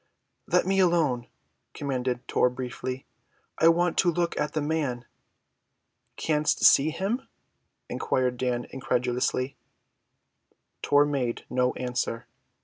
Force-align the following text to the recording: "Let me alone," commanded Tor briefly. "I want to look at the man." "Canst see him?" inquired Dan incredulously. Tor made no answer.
"Let 0.47 0.65
me 0.65 0.79
alone," 0.79 1.27
commanded 1.75 2.27
Tor 2.27 2.49
briefly. 2.49 3.05
"I 3.59 3.67
want 3.67 3.99
to 3.99 4.09
look 4.11 4.35
at 4.35 4.53
the 4.53 4.59
man." 4.61 5.05
"Canst 6.15 6.65
see 6.65 6.89
him?" 6.89 7.27
inquired 7.87 8.37
Dan 8.37 8.65
incredulously. 8.71 9.57
Tor 10.81 11.05
made 11.05 11.45
no 11.51 11.73
answer. 11.75 12.25